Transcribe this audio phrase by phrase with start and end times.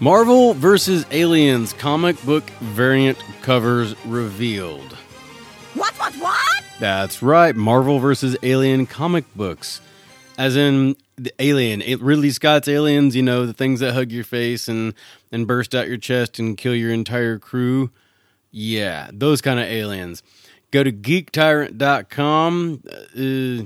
[0.00, 1.04] Marvel vs.
[1.10, 4.92] Aliens comic book variant covers revealed.
[5.74, 6.64] What, what, what?
[6.78, 8.36] That's right, Marvel vs.
[8.44, 9.80] Alien comic books.
[10.38, 14.68] As in the Alien, Ridley Scott's Aliens, you know, the things that hug your face
[14.68, 14.94] and,
[15.32, 17.90] and burst out your chest and kill your entire crew.
[18.52, 20.22] Yeah, those kind of aliens.
[20.70, 22.82] Go to geektyrant.com.
[22.88, 23.64] Uh,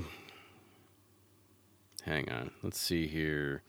[2.09, 3.61] hang on, let's see here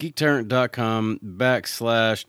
[0.00, 2.24] geektyrant.com backslash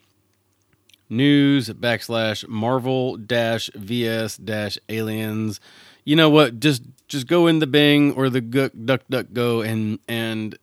[1.09, 5.59] news backslash marvel dash vs dash aliens.
[6.05, 6.59] You know what?
[6.59, 10.57] Just just go in the bing or the duck duck duck go and and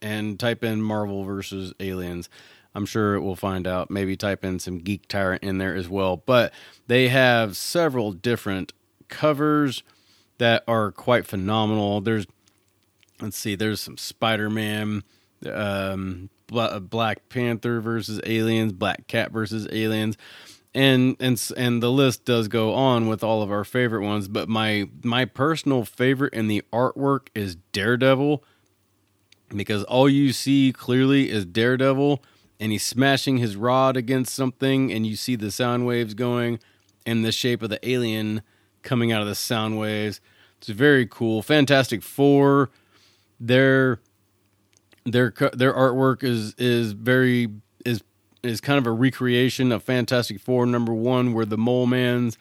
[0.00, 2.28] and type in marvel versus aliens.
[2.74, 3.90] I'm sure it will find out.
[3.90, 6.16] Maybe type in some geek tyrant in there as well.
[6.16, 6.52] But
[6.86, 8.72] they have several different
[9.08, 9.82] covers
[10.38, 12.00] that are quite phenomenal.
[12.00, 12.26] There's
[13.20, 15.04] let's see there's some spider-man
[15.46, 20.16] um, Black Panther versus aliens, Black Cat versus aliens,
[20.74, 24.28] and and and the list does go on with all of our favorite ones.
[24.28, 28.42] But my my personal favorite in the artwork is Daredevil,
[29.54, 32.22] because all you see clearly is Daredevil,
[32.60, 36.58] and he's smashing his rod against something, and you see the sound waves going,
[37.04, 38.42] and the shape of the alien
[38.82, 40.20] coming out of the sound waves.
[40.58, 41.42] It's very cool.
[41.42, 42.70] Fantastic Four,
[43.40, 44.00] they're
[45.04, 47.48] their their artwork is is very
[47.84, 48.02] is
[48.42, 52.38] is kind of a recreation of Fantastic Four number one, where the Mole Man's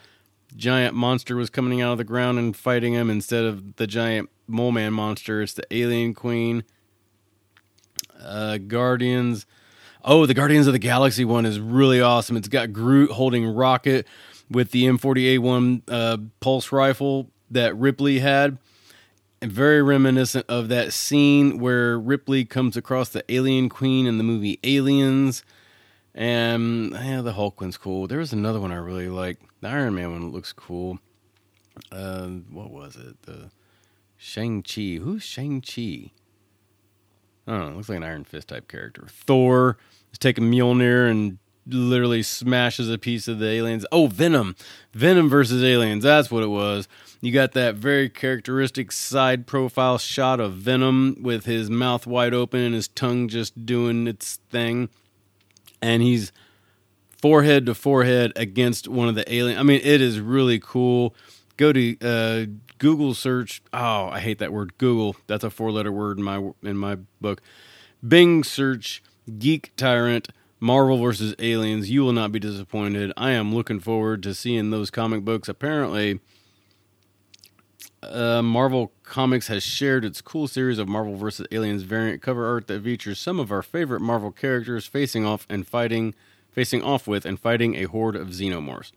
[0.55, 4.29] giant monster was coming out of the ground and fighting him instead of the giant
[4.47, 5.41] Mole Man monster.
[5.41, 6.63] It's the Alien Queen.
[8.21, 9.45] Uh, Guardians.
[10.03, 12.35] Oh, the Guardians of the Galaxy one is really awesome.
[12.35, 14.07] It's got Groot holding Rocket
[14.49, 18.57] with the M40A1 uh, pulse rifle that Ripley had
[19.41, 24.59] very reminiscent of that scene where Ripley comes across the alien queen in the movie
[24.63, 25.43] Aliens.
[26.13, 28.07] And yeah, the Hulk one's cool.
[28.07, 29.39] There was another one I really like.
[29.61, 30.99] The Iron Man one looks cool.
[31.91, 33.21] Uh, what was it?
[33.23, 33.49] The
[34.17, 34.99] Shang-Chi.
[35.01, 36.11] Who's Shang-Chi?
[37.47, 37.75] I don't know.
[37.77, 39.07] Looks like an Iron Fist type character.
[39.09, 39.77] Thor
[40.11, 43.85] is taking Mjolnir and literally smashes a piece of the aliens.
[43.91, 44.55] Oh, Venom.
[44.93, 46.03] Venom versus aliens.
[46.03, 46.87] That's what it was.
[47.21, 52.61] You got that very characteristic side profile shot of Venom with his mouth wide open
[52.61, 54.89] and his tongue just doing its thing.
[55.81, 56.31] And he's
[57.21, 59.59] forehead to forehead against one of the alien.
[59.59, 61.15] I mean, it is really cool.
[61.57, 62.45] Go to uh,
[62.79, 63.61] Google search.
[63.71, 64.77] Oh, I hate that word.
[64.79, 65.15] Google.
[65.27, 67.41] That's a four letter word in my in my book.
[68.05, 69.03] Bing search
[69.37, 70.29] Geek Tyrant
[70.63, 71.89] Marvel versus Aliens.
[71.89, 73.11] You will not be disappointed.
[73.17, 75.49] I am looking forward to seeing those comic books.
[75.49, 76.19] Apparently,
[78.03, 81.47] uh, Marvel Comics has shared its cool series of Marvel vs.
[81.51, 85.67] Aliens variant cover art that features some of our favorite Marvel characters facing off and
[85.67, 86.13] fighting,
[86.51, 88.91] facing off with and fighting a horde of xenomorphs.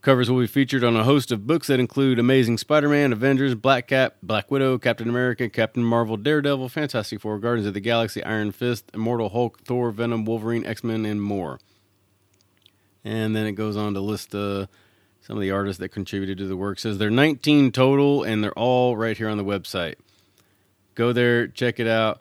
[0.00, 3.88] Covers will be featured on a host of books that include Amazing Spider-Man, Avengers, Black
[3.88, 8.52] Cat, Black Widow, Captain America, Captain Marvel, Daredevil, Fantastic Four, Guardians of the Galaxy, Iron
[8.52, 11.58] Fist, Immortal Hulk, Thor, Venom, Wolverine, X-Men, and more.
[13.04, 14.66] And then it goes on to list uh,
[15.20, 16.78] some of the artists that contributed to the work.
[16.78, 19.96] says they're 19 total, and they're all right here on the website.
[20.94, 22.20] Go there, check it out.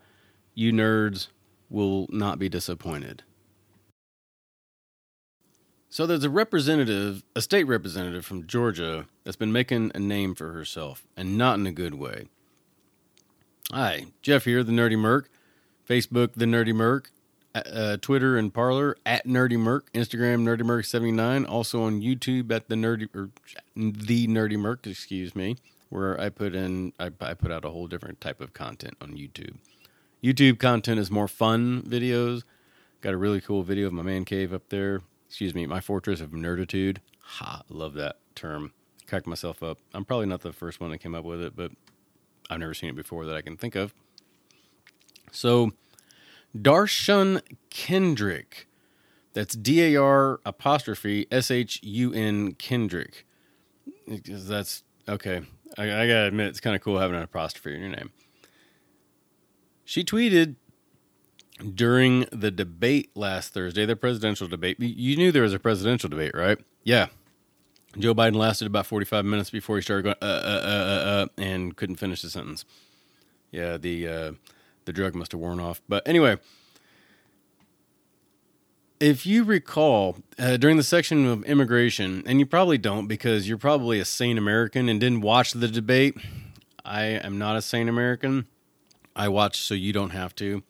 [0.56, 1.28] You nerds
[1.70, 3.22] will not be disappointed.
[5.90, 10.52] So there's a representative, a state representative from Georgia that's been making a name for
[10.52, 12.28] herself, and not in a good way.
[13.72, 15.30] Hi, Jeff here, the Nerdy Merc.
[15.88, 17.12] Facebook, the Nerdy Merc
[17.56, 22.52] uh, Twitter and Parler at Nerdy Merc, Instagram Nerdy Merc seventy nine, also on YouTube
[22.52, 23.30] at the Nerdy or
[23.76, 25.56] the Nerdy Merc, excuse me,
[25.90, 29.14] where I put in I, I put out a whole different type of content on
[29.14, 29.56] YouTube.
[30.24, 32.44] YouTube content is more fun videos.
[33.02, 35.02] Got a really cool video of my man cave up there.
[35.28, 36.98] Excuse me, my fortress of nerditude.
[37.22, 38.72] Ha, love that term.
[39.08, 39.80] Cracked myself up.
[39.94, 41.72] I'm probably not the first one that came up with it, but
[42.50, 43.94] I've never seen it before that I can think of.
[45.32, 45.72] So
[46.56, 48.68] Darshun Kendrick.
[49.34, 53.26] That's D A R apostrophe S H U N Kendrick.
[54.08, 55.42] That's okay.
[55.78, 58.12] I, I, gotta admit, it's kind of cool having an apostrophe in your name.
[59.86, 60.56] She tweeted
[61.74, 64.80] during the debate last Thursday, the presidential debate.
[64.80, 66.58] You knew there was a presidential debate, right?
[66.84, 67.08] Yeah.
[67.98, 71.28] Joe Biden lasted about 45 minutes before he started going, uh, uh, uh, uh, uh
[71.38, 72.64] and couldn't finish the sentence.
[73.52, 74.32] Yeah, the, uh,
[74.86, 75.82] the drug must have worn off.
[75.88, 76.38] But anyway,
[79.00, 83.58] if you recall, uh, during the section of immigration, and you probably don't because you're
[83.58, 86.18] probably a sane American and didn't watch the debate.
[86.84, 88.48] I am not a sane American.
[89.16, 90.64] I watch so you don't have to.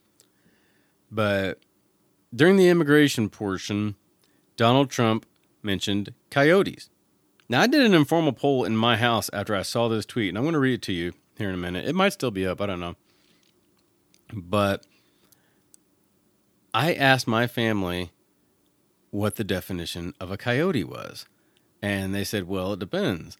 [1.11, 1.59] But
[2.35, 3.95] during the immigration portion,
[4.55, 5.25] Donald Trump
[5.63, 6.89] mentioned coyotes.
[7.49, 10.37] Now, I did an informal poll in my house after I saw this tweet, and
[10.37, 11.85] I'm going to read it to you here in a minute.
[11.85, 12.95] It might still be up, I don't know.
[14.33, 14.85] But
[16.73, 18.11] I asked my family
[19.11, 21.25] what the definition of a coyote was.
[21.81, 23.37] And they said, well, it depends.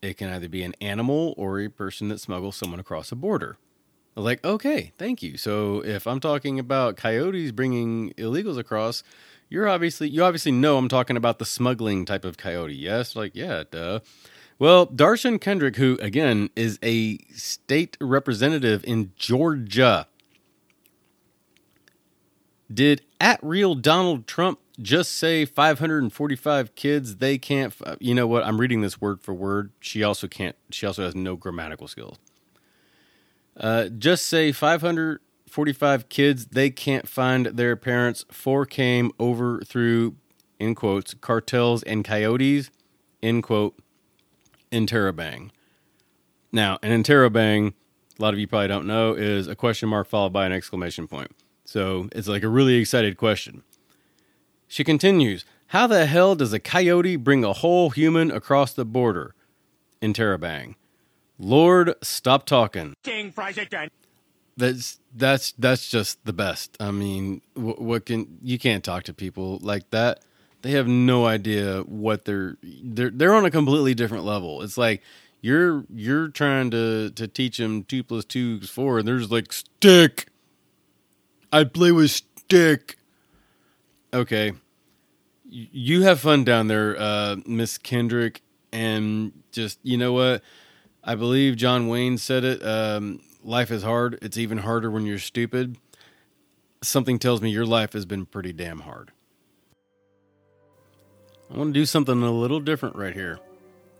[0.00, 3.58] It can either be an animal or a person that smuggles someone across a border.
[4.16, 5.36] Like, okay, thank you.
[5.36, 9.02] So if I'm talking about coyotes bringing illegals across,
[9.48, 12.74] you're obviously you obviously know I'm talking about the smuggling type of coyote.
[12.74, 14.00] Yes, like yeah, duh.
[14.58, 20.06] Well, Darshun Kendrick, who again is a state representative in Georgia,
[22.72, 28.42] did at real Donald Trump just say 545 kids they can't f- you know what
[28.44, 32.16] i'm reading this word for word she also can't she also has no grammatical skills
[33.60, 40.16] uh, just say 545 kids they can't find their parents four came over through
[40.58, 42.70] in quotes cartels and coyotes
[43.22, 43.76] end quote
[44.72, 45.50] interrobang
[46.50, 47.72] now an interrobang
[48.18, 51.06] a lot of you probably don't know is a question mark followed by an exclamation
[51.06, 51.30] point
[51.64, 53.62] so it's like a really excited question
[54.70, 59.34] she continues, How the hell does a coyote bring a whole human across the border?
[60.00, 60.76] Interrobang.
[61.40, 62.94] Lord, stop talking.
[63.02, 63.88] King fries again.
[64.56, 66.76] That's that's that's just the best.
[66.78, 70.20] I mean, what, what can you can't talk to people like that.
[70.62, 74.62] They have no idea what they're they're they're on a completely different level.
[74.62, 75.02] It's like
[75.40, 79.52] you're you're trying to to teach them two plus two is four, and there's like
[79.52, 80.26] stick.
[81.52, 82.98] I play with stick
[84.12, 84.52] okay,
[85.48, 90.42] you have fun down there, uh, Miss Kendrick, and just you know what?
[91.02, 92.64] I believe John Wayne said it.
[92.64, 94.18] Um, life is hard.
[94.22, 95.78] It's even harder when you're stupid.
[96.82, 99.12] Something tells me your life has been pretty damn hard.
[101.52, 103.40] I want to do something a little different right here.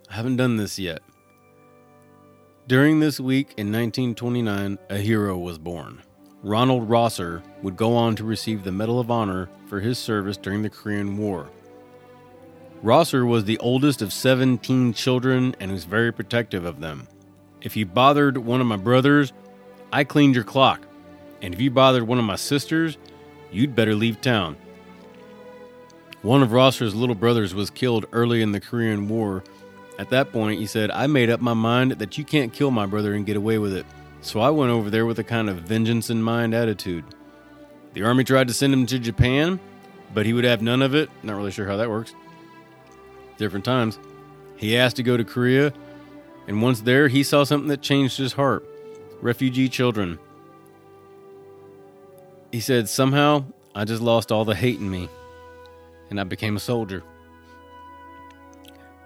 [0.08, 1.02] I haven't done this yet.
[2.68, 6.02] During this week in 1929, a hero was born.
[6.42, 10.62] Ronald Rosser would go on to receive the Medal of Honor for his service during
[10.62, 11.50] the Korean War.
[12.82, 17.08] Rosser was the oldest of 17 children and was very protective of them.
[17.60, 19.34] If you bothered one of my brothers,
[19.92, 20.86] I cleaned your clock.
[21.42, 22.96] And if you bothered one of my sisters,
[23.52, 24.56] you'd better leave town.
[26.22, 29.44] One of Rosser's little brothers was killed early in the Korean War.
[29.98, 32.86] At that point, he said, I made up my mind that you can't kill my
[32.86, 33.84] brother and get away with it.
[34.22, 37.04] So I went over there with a kind of vengeance in mind attitude.
[37.92, 39.60] The army tried to send him to Japan,
[40.14, 41.10] but he would have none of it.
[41.22, 42.14] Not really sure how that works.
[43.40, 43.98] Different times.
[44.56, 45.72] He asked to go to Korea,
[46.46, 48.66] and once there, he saw something that changed his heart
[49.22, 50.18] refugee children.
[52.52, 53.44] He said, Somehow,
[53.74, 55.08] I just lost all the hate in me,
[56.10, 57.02] and I became a soldier.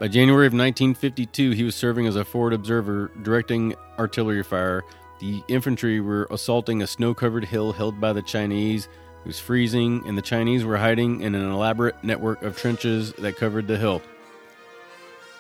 [0.01, 4.83] By January of 1952, he was serving as a forward observer, directing artillery fire
[5.21, 8.89] the infantry were assaulting a snow covered hill held by the Chinese.
[9.25, 13.37] It was freezing, and the Chinese were hiding in an elaborate network of trenches that
[13.37, 14.03] covered the hill.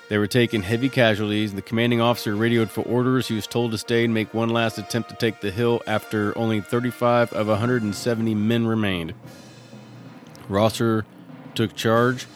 [0.08, 1.50] They were taking heavy casualties.
[1.50, 3.28] and The commanding officer radioed for orders.
[3.28, 6.37] He was told to stay and make one last attempt to take the hill after
[6.37, 9.14] only 35 of 170 men remained.
[10.49, 11.06] Rosser
[11.54, 12.26] took charge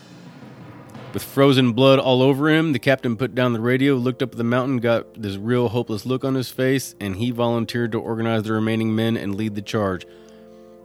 [1.18, 4.38] with frozen blood all over him, the captain put down the radio, looked up at
[4.38, 8.44] the mountain, got this real hopeless look on his face, and he volunteered to organize
[8.44, 10.06] the remaining men and lead the charge.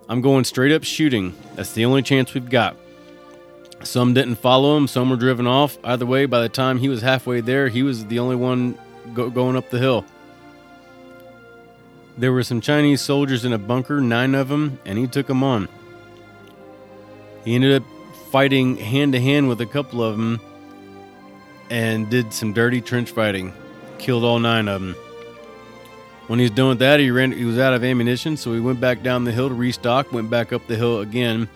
[0.09, 1.35] I'm going straight up shooting.
[1.55, 2.77] That's the only chance we've got.
[3.83, 5.77] Some didn't follow him, some were driven off.
[5.83, 8.77] Either way, by the time he was halfway there, he was the only one
[9.13, 10.05] go- going up the hill.
[12.17, 15.43] There were some Chinese soldiers in a bunker, nine of them, and he took them
[15.43, 15.67] on.
[17.43, 17.87] He ended up
[18.31, 20.39] fighting hand to hand with a couple of them
[21.69, 23.53] and did some dirty trench fighting.
[23.97, 24.95] Killed all nine of them.
[26.27, 27.31] When he was done with that, he ran.
[27.31, 30.11] He was out of ammunition, so he went back down the hill to restock.
[30.13, 31.49] Went back up the hill again,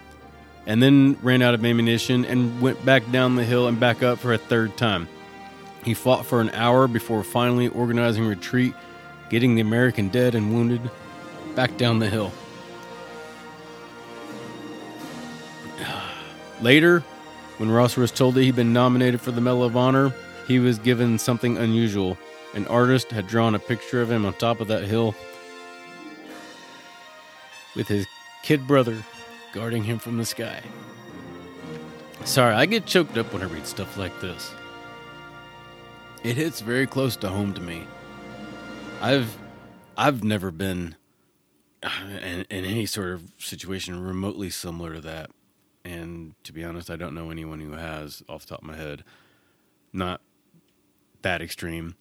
[0.67, 4.19] and then ran out of ammunition and went back down the hill and back up
[4.19, 5.07] for a third time.
[5.83, 8.73] He fought for an hour before finally organizing retreat,
[9.29, 10.81] getting the American dead and wounded
[11.55, 12.33] back down the hill.
[16.61, 16.99] Later,
[17.59, 20.13] when Rosser was told that he'd been nominated for the Medal of Honor,
[20.47, 22.17] he was given something unusual.
[22.53, 25.15] An artist had drawn a picture of him on top of that hill
[27.73, 28.05] with his
[28.43, 29.01] kid brother
[29.53, 30.61] guarding him from the sky.
[32.25, 34.53] Sorry, I get choked up when I read stuff like this.
[36.23, 37.83] It hits very close to home to me.
[39.01, 39.37] I've
[39.95, 40.95] I've never been
[41.83, 45.31] in, and any sort of situation remotely similar to that.
[45.85, 48.75] And to be honest, I don't know anyone who has off the top of my
[48.75, 49.03] head.
[49.93, 50.21] Not
[51.21, 51.95] that extreme,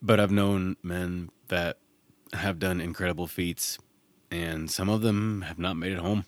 [0.00, 1.78] but I've known men that
[2.32, 3.78] have done incredible feats,
[4.30, 6.24] and some of them have not made it home.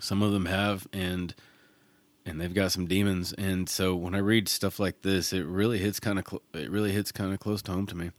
[0.00, 1.34] Some of them have, and
[2.26, 3.32] and they've got some demons.
[3.32, 6.70] And so when I read stuff like this, it really hits kind of cl- it
[6.70, 8.10] really hits kind of close to home to me.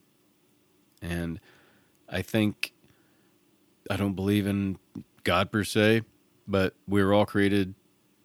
[1.01, 1.39] And
[2.07, 2.73] I think
[3.89, 4.77] I don't believe in
[5.23, 6.01] God per se,
[6.47, 7.75] but we are all created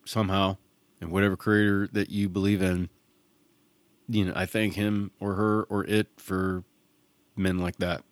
[0.06, 0.56] somehow,
[1.00, 2.88] and whatever creator that you believe in,
[4.08, 6.64] you know, I thank him or her or it for
[7.36, 8.02] men like that.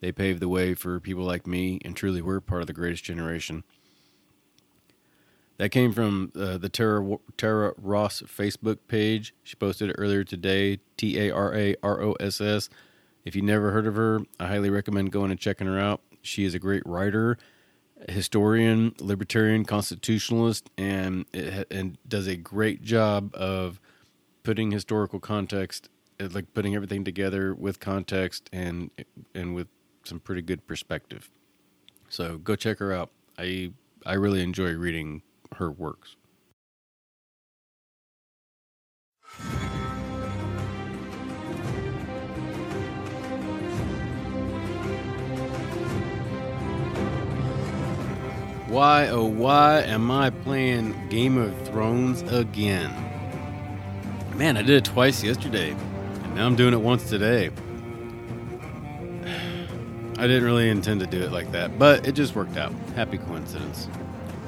[0.00, 3.04] They paved the way for people like me, and truly, we're part of the greatest
[3.04, 3.64] generation.
[5.56, 9.34] That came from uh, the Tara Tara Ross Facebook page.
[9.44, 10.80] She posted it earlier today.
[10.96, 12.68] T A R A R O S S.
[13.24, 16.00] If you've never heard of her, I highly recommend going and checking her out.
[16.22, 17.38] She is a great writer,
[18.08, 21.24] historian, libertarian, constitutionalist, and
[21.70, 23.80] and does a great job of
[24.42, 25.88] putting historical context,
[26.20, 28.90] uh, like putting everything together with context and
[29.34, 29.68] and with
[30.04, 31.30] some pretty good perspective.
[32.08, 33.10] So go check her out.
[33.38, 33.72] I
[34.04, 35.22] I really enjoy reading
[35.56, 36.16] her works.
[48.74, 52.90] Why, oh, why am I playing Game of Thrones again?
[54.34, 57.50] Man, I did it twice yesterday, and now I'm doing it once today.
[60.18, 62.72] I didn't really intend to do it like that, but it just worked out.
[62.96, 63.86] Happy coincidence.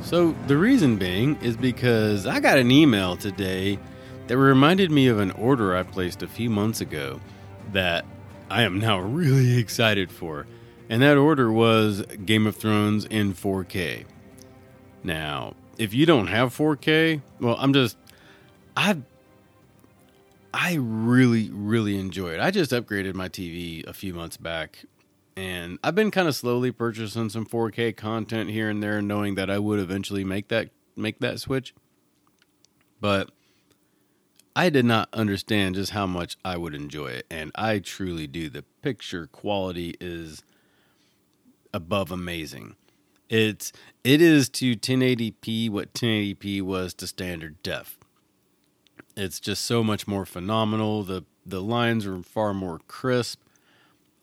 [0.07, 3.77] So, the reason being is because I got an email today
[4.29, 7.21] that reminded me of an order I placed a few months ago
[7.73, 8.05] that
[8.49, 10.47] I am now really excited for.
[10.89, 14.05] And that order was Game of Thrones in 4K.
[15.03, 17.97] Now, if you don't have 4K, well, I'm just
[18.77, 18.99] I
[20.55, 22.39] I really really enjoy it.
[22.39, 24.85] I just upgraded my TV a few months back
[25.37, 29.51] and I've been kind of slowly purchasing some 4K content here and there knowing that
[29.51, 31.75] I would eventually make that make that switch.
[33.01, 33.31] But
[34.55, 38.49] I did not understand just how much I would enjoy it and I truly do.
[38.49, 40.43] The picture quality is
[41.75, 42.77] above amazing.
[43.29, 43.73] It's
[44.05, 47.99] it is to 1080p what 1080p was to standard def.
[49.15, 51.03] It's just so much more phenomenal.
[51.03, 53.41] The the lines are far more crisp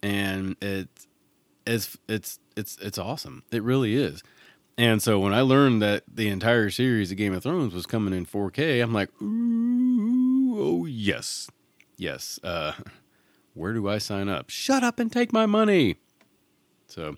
[0.03, 1.07] and it's
[1.65, 3.43] it's it's it's it's awesome.
[3.51, 4.21] It really is.
[4.77, 8.13] And so when I learned that the entire series of Game of Thrones was coming
[8.13, 11.47] in 4K, I'm like, Ooh, oh yes,
[11.95, 12.39] yes.
[12.43, 12.73] Uh,
[13.53, 14.49] where do I sign up?
[14.49, 15.97] Shut up and take my money.
[16.87, 17.17] So,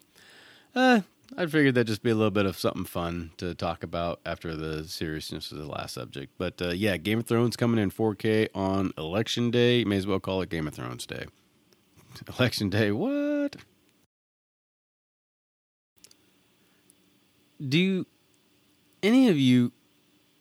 [0.75, 1.01] uh,
[1.37, 4.55] I figured that'd just be a little bit of something fun to talk about after
[4.55, 6.33] the seriousness of the last subject.
[6.37, 9.83] But uh, yeah, Game of Thrones coming in 4K on Election Day.
[9.85, 11.25] May as well call it Game of Thrones Day.
[12.27, 13.57] Election Day, what?
[17.67, 18.05] Do
[19.01, 19.71] any of you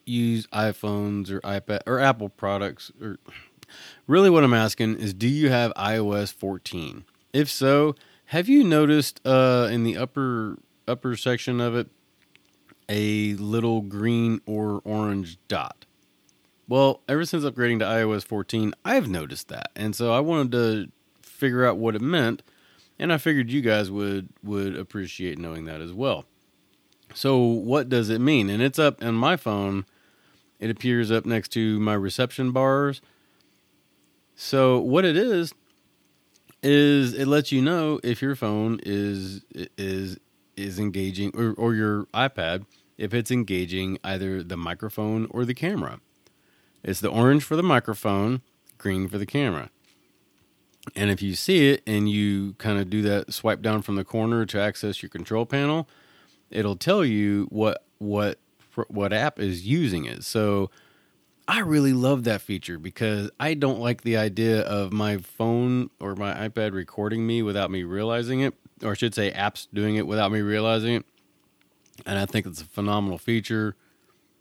[0.04, 2.90] use iPhones or iPad or Apple products?
[3.00, 3.18] Or
[4.06, 7.04] really, what I'm asking is, do you have iOS 14?
[7.32, 7.94] If so,
[8.26, 11.88] have you noticed uh, in the upper upper section of it
[12.88, 15.86] a little green or orange dot.
[16.68, 19.70] Well, ever since upgrading to iOS 14, I've noticed that.
[19.76, 20.90] And so I wanted to
[21.44, 22.42] figure out what it meant,
[22.98, 26.24] and I figured you guys would would appreciate knowing that as well.
[27.12, 28.48] So, what does it mean?
[28.48, 29.84] And it's up on my phone.
[30.58, 33.02] It appears up next to my reception bars.
[34.34, 35.52] So, what it is
[36.62, 39.44] is it lets you know if your phone is
[39.76, 40.18] is
[40.56, 42.64] is engaging or, or your iPad
[42.96, 46.00] if it's engaging either the microphone or the camera.
[46.82, 48.40] It's the orange for the microphone,
[48.78, 49.70] green for the camera.
[50.94, 54.04] And if you see it and you kind of do that swipe down from the
[54.04, 55.88] corner to access your control panel,
[56.50, 58.38] it'll tell you what what
[58.88, 60.24] what app is using it.
[60.24, 60.70] So
[61.46, 66.14] I really love that feature because I don't like the idea of my phone or
[66.16, 70.06] my iPad recording me without me realizing it or I should say, apps doing it
[70.06, 71.06] without me realizing it.
[72.06, 73.76] And I think it's a phenomenal feature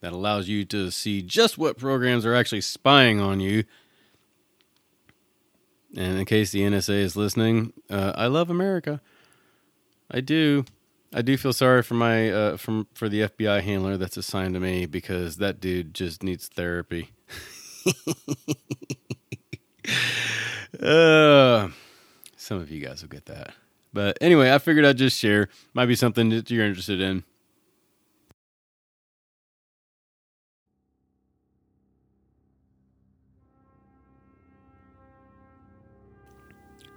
[0.01, 3.63] that allows you to see just what programs are actually spying on you.
[5.95, 9.01] And in case the NSA is listening, uh, I love America.
[10.09, 10.65] I do.
[11.13, 14.59] I do feel sorry for my uh, from for the FBI handler that's assigned to
[14.59, 17.12] me because that dude just needs therapy.
[20.81, 21.67] uh,
[22.35, 23.53] some of you guys will get that.
[23.93, 25.50] But anyway, I figured I'd just share.
[25.73, 27.23] Might be something that you're interested in.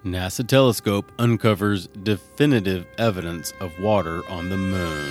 [0.07, 5.11] NASA telescope uncovers definitive evidence of water on the moon.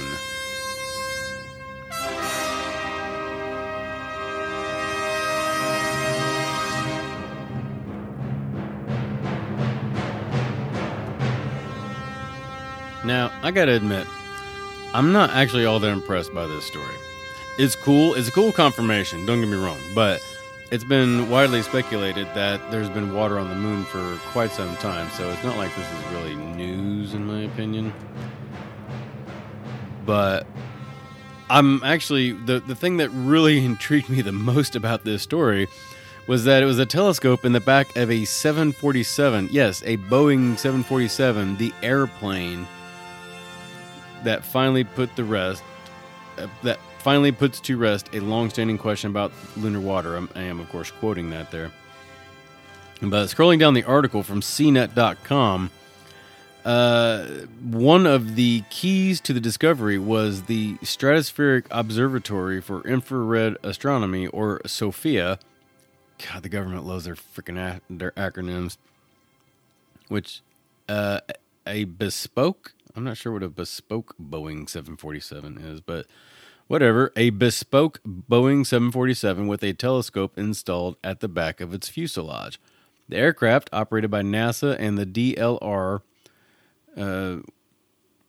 [13.04, 14.08] Now, I gotta admit,
[14.94, 16.96] I'm not actually all that impressed by this story.
[17.60, 20.22] It's cool, it's a cool confirmation, don't get me wrong, but
[20.72, 25.10] it's been widely speculated that there's been water on the moon for quite some time,
[25.12, 27.94] so it's not like this is really news, in my opinion.
[30.06, 30.48] But
[31.50, 35.68] I'm actually, the, the thing that really intrigued me the most about this story
[36.28, 39.50] was that it was a telescope in the back of a 747.
[39.52, 42.68] Yes, a Boeing 747, the airplane
[44.24, 45.64] that finally put the rest
[46.40, 50.16] uh, that finally puts to rest a long-standing question about lunar water.
[50.16, 51.70] I'm, I am, of course, quoting that there.
[53.00, 55.70] But scrolling down the article from CNET.com,
[56.66, 57.26] uh,
[57.62, 64.60] one of the keys to the discovery was the Stratospheric Observatory for Infrared Astronomy, or
[64.66, 65.38] SOFIA.
[66.28, 68.78] God, the government loves their freaking a- their acronyms.
[70.08, 70.42] Which,
[70.90, 71.20] uh,
[71.68, 76.08] a bespoke I'm not sure what a bespoke Boeing 747 is, but
[76.68, 77.12] whatever.
[77.16, 82.60] A bespoke Boeing 747 with a telescope installed at the back of its fuselage.
[83.08, 86.02] The aircraft, operated by NASA and the DLR,
[86.98, 87.38] uh,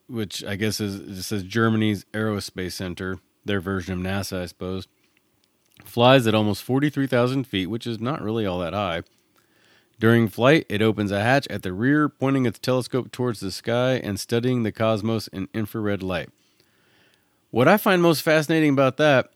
[0.08, 4.86] which I guess is says Germany's Aerospace Center, their version of NASA, I suppose,
[5.84, 9.02] flies at almost 43,000 feet, which is not really all that high.
[9.98, 13.92] During flight, it opens a hatch at the rear, pointing its telescope towards the sky
[13.94, 16.28] and studying the cosmos in infrared light.
[17.50, 19.30] What I find most fascinating about that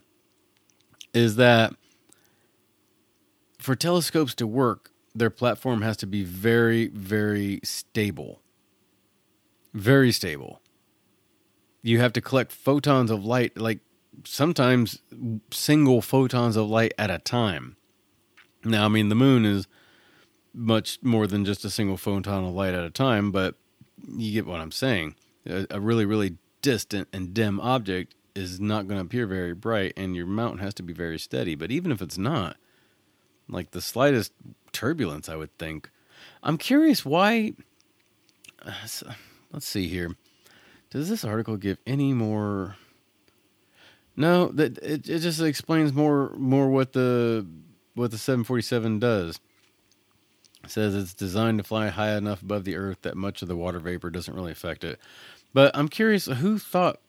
[1.14, 1.75] is that
[3.59, 8.40] for telescopes to work, their platform has to be very, very stable.
[9.75, 10.61] Very stable.
[11.83, 13.81] You have to collect photons of light, like
[14.25, 15.01] sometimes
[15.51, 17.77] single photons of light at a time.
[18.64, 19.66] Now, I mean, the moon is
[20.53, 23.55] much more than just a single photon of light at a time, but
[24.07, 25.14] you get what I'm saying.
[25.46, 29.92] A, a really, really distant and dim object is not going to appear very bright,
[29.96, 31.55] and your mount has to be very steady.
[31.55, 32.57] But even if it's not,
[33.49, 34.33] like the slightest
[34.73, 35.90] turbulence, I would think.
[36.42, 37.55] I'm curious why.
[38.64, 38.73] Uh,
[39.53, 40.16] let's see here.
[40.90, 42.77] Does this article give any more?
[44.16, 47.46] No, that it, it just explains more more what the
[47.94, 49.40] what the 747 does
[50.66, 53.79] says it's designed to fly high enough above the earth that much of the water
[53.79, 55.01] vapor doesn't really affect it.
[55.53, 57.01] But I'm curious who thought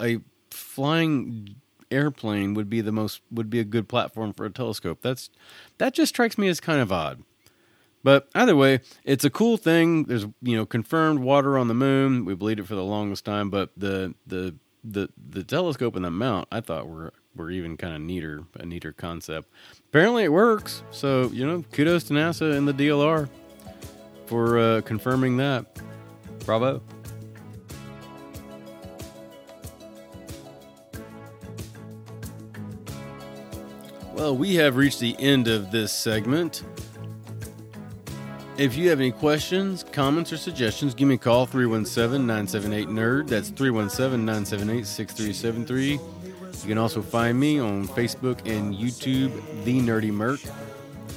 [0.00, 0.18] a
[0.50, 1.56] flying
[1.90, 4.98] airplane would be the most would be a good platform for a telescope.
[5.02, 5.30] That's
[5.78, 7.22] that just strikes me as kind of odd.
[8.02, 10.04] But either way, it's a cool thing.
[10.04, 12.24] There's you know confirmed water on the moon.
[12.24, 14.54] We believed it for the longest time, but the the
[14.84, 18.64] the the telescope and the mount I thought were were even kind of neater, a
[18.64, 19.48] neater concept.
[19.88, 20.82] Apparently, it works.
[20.90, 23.28] So you know, kudos to NASA and the DLR
[24.26, 25.66] for uh, confirming that.
[26.44, 26.82] Bravo.
[34.26, 36.64] Well, we have reached the end of this segment.
[38.58, 43.28] If you have any questions, comments, or suggestions, give me a call 317 978 NERD.
[43.28, 45.92] That's 317 978 6373.
[45.92, 46.00] You
[46.66, 49.30] can also find me on Facebook and YouTube,
[49.62, 50.40] The Nerdy Merc,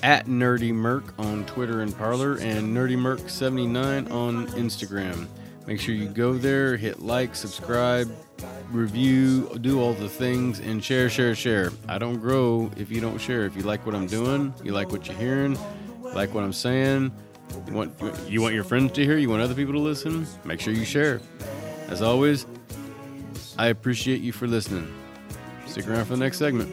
[0.03, 5.25] at Nerdy Merc on Twitter and Parler, and Nerdy Merc79 on Instagram.
[5.69, 8.11] Make sure you go there, hit like, subscribe,
[8.71, 11.69] review, do all the things, and share, share, share.
[11.87, 13.45] I don't grow if you don't share.
[13.45, 15.59] If you like what I'm doing, you like what you're hearing,
[16.01, 17.11] like what I'm saying,
[17.67, 17.93] you want
[18.27, 20.85] you want your friends to hear, you want other people to listen, make sure you
[20.85, 21.21] share.
[21.87, 22.47] As always,
[23.59, 24.91] I appreciate you for listening.
[25.67, 26.67] Stick around for the next segment.